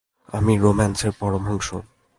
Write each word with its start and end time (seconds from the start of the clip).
আমি 0.29 0.53
রোম্যান্সের 0.57 1.11
পরমহংস। 1.19 1.69